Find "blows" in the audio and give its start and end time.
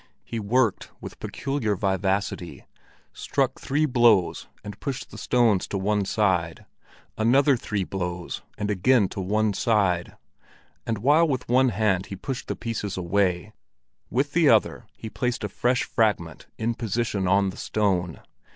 3.85-4.47, 7.83-8.41